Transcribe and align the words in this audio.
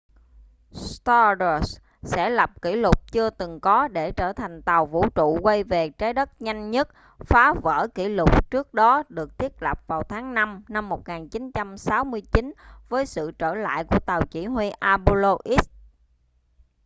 stardust 0.71 1.79
sẽ 2.03 2.29
lập 2.29 2.61
kỷ 2.61 2.75
lục 2.75 3.11
chưa 3.11 3.29
từng 3.29 3.59
có 3.59 3.87
để 3.87 4.11
trở 4.11 4.33
thành 4.33 4.61
tàu 4.61 4.85
vũ 4.85 5.09
trụ 5.15 5.39
quay 5.41 5.63
về 5.63 5.89
trái 5.89 6.13
đất 6.13 6.41
nhanh 6.41 6.71
nhất 6.71 6.87
phá 7.19 7.53
vỡ 7.53 7.87
kỷ 7.95 8.09
lục 8.09 8.51
trước 8.51 8.73
đó 8.73 9.03
được 9.09 9.37
thiết 9.39 9.63
lập 9.63 9.87
vào 9.87 10.03
tháng 10.03 10.33
năm 10.33 10.63
năm 10.69 10.89
1969 10.89 12.51
với 12.89 13.05
sự 13.05 13.31
trở 13.31 13.53
lại 13.55 13.83
của 13.89 13.99
tàu 14.05 14.21
chỉ 14.31 14.45
huy 14.45 14.69
apollo 14.69 15.37
x 15.45 15.67